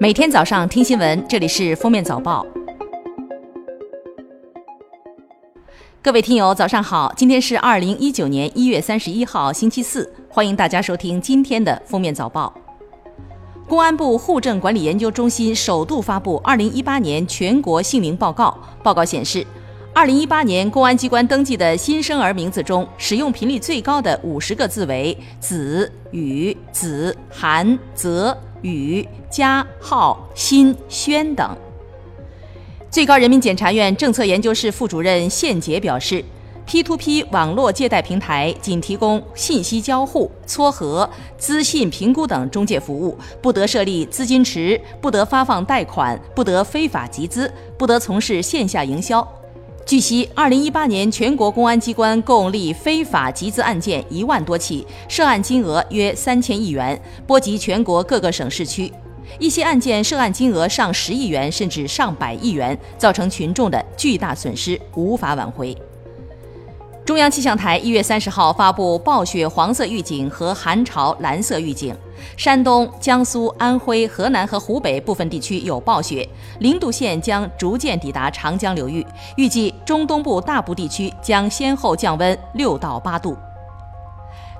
[0.00, 2.46] 每天早上听新闻，这里是封面早报。
[6.00, 7.12] 各位听友，早上好！
[7.16, 12.54] 今天是二零一九年一月三十一号，星期四，欢迎大家收听今天的封面早报。
[13.66, 19.44] 公安部户政管理研究中心首度发布二零一八年全国姓名报告，报告显示。
[19.92, 31.56] 二零一八年公安机关登记的新生儿名字中，使用频率最高的五十个字为子、宇、子、韩、泽、宇、嘉、浩、新、轩等。
[32.90, 36.24] 最高人民检察院政策研究室副主任宪杰表示
[36.66, 49.26] ，P2P 网络借贷平台仅提供信息交互、撮合、资信评估等中介服务，不得设立资金池，不得发放贷款，不得非法集资，不得从事线下营销。
[49.88, 58.92] 据悉，二零一八年全国公安机关共立非法集资案件一万多起，涉案金额约三千亿元，波及全国各个省市区。
[59.38, 65.74] 一些案件涉案金额上十亿元，甚至上百亿元，造成群众的巨大损失，无法挽回。
[67.08, 71.96] 中央气象台一月三十号发布暴雪黄色预警和寒潮蓝色预警。
[72.36, 79.06] 山东、江苏、安徽、河南和湖北部分地区有暴雪，零度线将逐渐抵达长江流域。
[79.38, 83.34] 预计中东部大部地区将先后降温六到八度。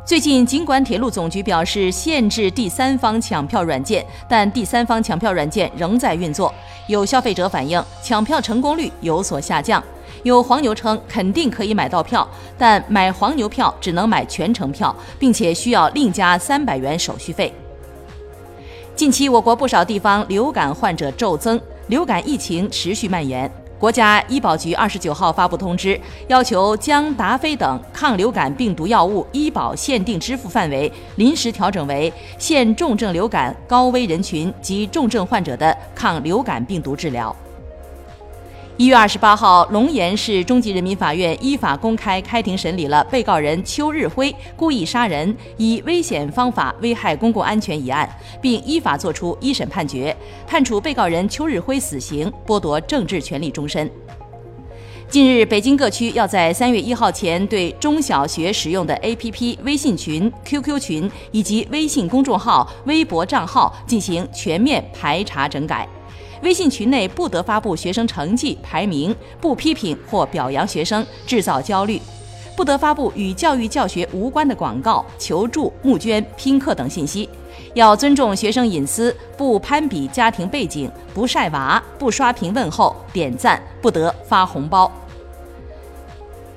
[0.02, 6.50] 最近，尽管铁路总局表示限制第三方抢票软件，但第三方抢票软件仍在运作。
[6.86, 9.84] 有消费者反映，抢票成功率有所下降。
[10.22, 17.52] 有黄牛称肯定可以买到票，但买黄牛票只能买全程票，并且需要另加三百元手续费。
[18.94, 23.50] 近期，我国不少地方流感患者骤增，流感疫情持续蔓延。
[23.78, 37.32] 国家医保局二十九号发布通知，要求将达菲等抗流感病毒药物医保限定支付范围临时调整为限重症流感高危人群及重症患者的抗流感病毒治疗。
[38.78, 48.08] 一月二十八号，龙岩市中级人民法院依法公开开庭审理了被告人邱日辉故意杀人、以危险方法危害公共安全一案，
[48.40, 50.16] 并依法作出一审判决，
[50.46, 53.90] 判处被告人邱日辉死刑，剥夺政治权利终身。
[55.08, 65.88] 近日，北京各区要在三月一号前对中小学使用的 APP、微信群、QQ 群以及微信公众号、微博账号进行全面排查整改。
[66.42, 71.98] 微信群内不得发布学生成绩排名，不批评或表扬学生，制造焦虑；
[72.56, 77.28] 不得发布与教育教学无关的广告、求助、募捐、拼课等信息。
[77.74, 84.90] 要尊重学生隐私，不攀比家庭背景，不晒娃，不刷屏问候、点赞，不得发红包。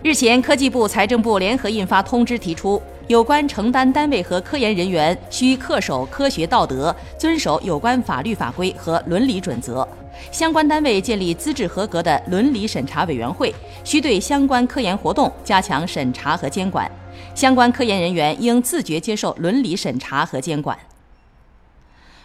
[0.03, 2.81] 日前，科技部、财政部联合印发通知，提出。
[3.11, 9.85] 有关承担单位和科研人员需恪守科学道德，遵守有关法律法规和伦理准则。
[10.31, 16.89] 相关单位建立资质合格的伦理审查委员会，需对相关科研活动加强审查和监管。
[17.35, 20.79] 相关科研人员应自觉接受伦理审查和监管。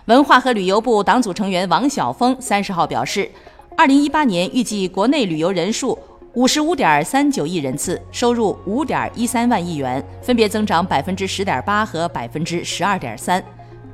[0.04, 3.28] 文化和旅游部党组成员王晓峰三十号表示，
[3.76, 5.98] 二零一八年预计国内旅游人数。
[6.36, 13.42] 五十五点三九亿人次，收入五点一三万亿元，分别增长百分之十点八和百分之十二点三。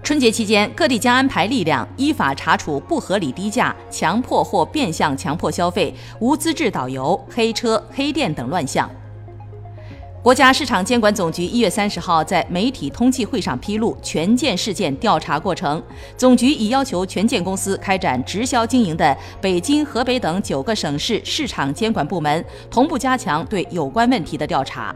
[0.03, 8.91] 春节期间，各地将安排力量，依法查处不合理低价、强迫或变相强迫消费、无资质导游、黑车、黑店等乱象。
[10.22, 15.83] 国家市场监管总局一月三十号在媒体通气会上披露权健事件调查过程。
[16.16, 24.94] 总局已要求权健公司开展直销经营的北京、河北等九个省市市场监管部门同步加强对有关问题的调查。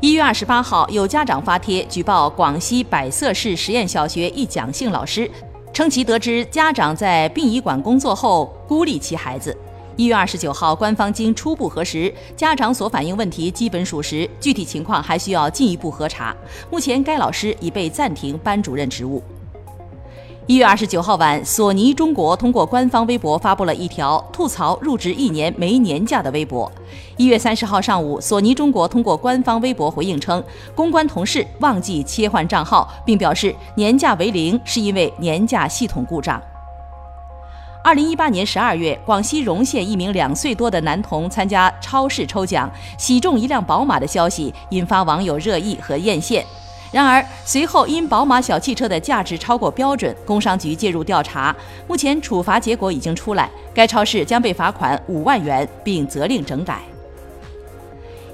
[0.00, 5.30] 一月二十八号，有家长发帖举报广西百色市实验小学一蒋姓老师，
[5.70, 9.54] 称其得知家长在殡仪馆工作后孤立其孩子。
[9.96, 16.34] 一月二十九号，官方经初步核实，家长所反映问题基本属实，具体情况还需要进一步核查。
[16.68, 19.22] 目前，该老师已被暂停班主任职务。
[20.46, 26.70] 一月二十九号晚，索尼中国通过官方微博发布了一条吐槽入职一年没年假的微博。
[27.16, 30.42] 一月三十号上午，索尼中国通过官方微博回应称，
[30.74, 36.42] 公关同事忘记切换账号，并表示年假为零是因为年假系统故障。
[37.84, 46.42] 二零一八年十二月，广西容县一名两岁多的男童参加超市抽奖，喜中一辆宝马的消息引发网友热议和艳羡。
[46.90, 51.54] 然而，随后因宝马小汽车的价值超过标准，工商局介入调查，
[51.86, 56.80] 目前处罚结果已经出来，该超市将被罚款五万元，并责令整改。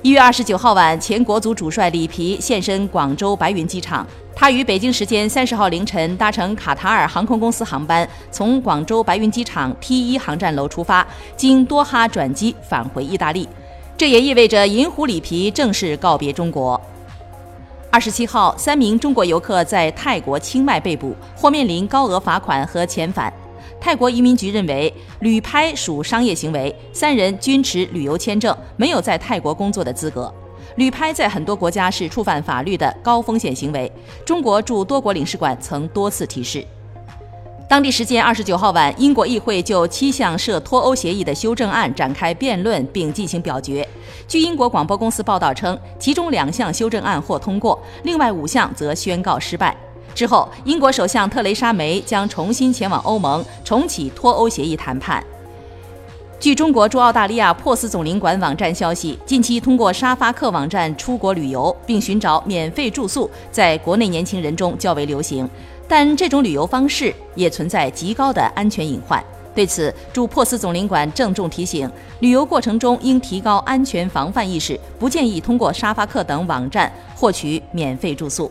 [0.02, 4.06] 一月二十九号晚，前国足主帅里皮现身广州白云机场。
[4.35, 11.06] 他于北京时间三十号凌晨搭乘卡塔尔航空公司航班，从广州白云机场 T 一航站楼出发，
[11.37, 13.47] 经多哈转机返回意大利。
[13.99, 16.81] 这也意味着银狐里皮正式告别中国。
[17.91, 23.31] 二十七号，三名中国游客在泰国清迈被捕，或面临高额罚款和遣返。
[23.81, 30.32] 泰国移民局认为，旅拍属商业行为，三人均持旅游签证，没有在泰国工作的资格。
[30.77, 33.91] 旅拍在很多国家是触犯法律的高风险行为。
[34.25, 36.65] 中国驻多国领事馆曾多次提示。
[37.69, 43.87] 当地时间二十九号晚，英国议会就七项涉脱欧协议的修正案展开辩论并进行表决。
[44.29, 49.76] 据英国广播公司报道称，其中两项修正案获通过，另外五项则宣告失败。
[50.15, 55.23] 之后，英国首相特蕾莎梅将重新前往欧盟，重启脱欧协议谈判。
[56.39, 65.47] 据中国驻澳大利亚珀斯总领馆网站消息，近期通过沙发客网站出国旅游并寻找免费住宿，在国内年轻人中较为流行，
[65.87, 69.23] 但这种旅游方式也存在极高的安全隐患。
[69.55, 71.91] 对此，驻珀斯总领馆郑重提醒：
[72.21, 78.51] 旅游过程中应提高安全防范意识，不建议通过沙发客等网站获取免费住宿。